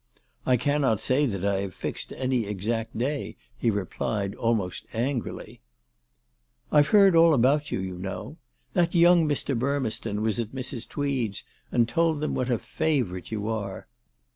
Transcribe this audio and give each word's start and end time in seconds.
"I 0.47 0.57
cannot 0.57 0.99
say 0.99 1.27
that 1.27 1.45
I 1.45 1.57
have 1.59 1.75
fixed 1.75 2.11
any 2.13 2.47
exact 2.47 2.97
day," 2.97 3.37
he 3.55 3.69
replied 3.69 4.33
almost 4.33 4.87
angrily." 4.93 5.61
I've 6.71 6.87
heard 6.87 7.15
all 7.15 7.35
about 7.35 7.71
you, 7.71 7.79
you 7.79 7.99
know. 7.99 8.37
That 8.73 8.95
young 8.95 9.29
Mr. 9.29 9.55
Burmeston 9.55 10.23
was 10.23 10.39
at 10.39 10.55
Mrs. 10.55 10.89
Tweed's 10.89 11.43
and 11.71 11.87
told 11.87 12.19
them 12.19 12.33
what 12.33 12.49
a 12.49 12.57
favourite 12.57 13.29
you 13.31 13.47
are. 13.47 13.85